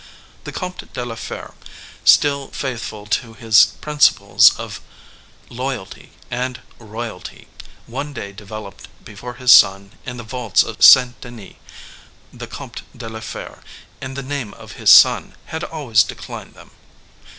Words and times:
The 0.45 0.51
Comte 0.51 0.91
de 0.93 1.05
la 1.05 1.13
Fere, 1.13 1.53
still 2.03 2.47
faithful 2.47 3.05
to 3.05 3.35
his 3.35 3.65
principles 3.81 4.49
of 4.57 4.81
loyalty, 5.47 6.13
and 6.31 6.59
royalty, 6.79 7.47
one 7.85 8.11
day 8.11 8.31
developed 8.31 8.87
before 9.05 9.35
his 9.35 9.51
son 9.51 9.91
in 10.03 10.17
the 10.17 10.23
vaults 10.23 10.63
of 10.63 10.83
Saint 10.83 11.21
Denis,—the 11.21 12.47
Comte 12.47 12.81
de 12.97 13.09
la 13.09 13.19
Fere, 13.19 13.61
in 14.01 14.15
the 14.15 14.23
name 14.23 14.55
of 14.55 14.71
his 14.71 14.89
son, 14.89 15.35
had 15.45 15.63
always 15.65 16.01
declined 16.01 16.55
them. 16.55 16.71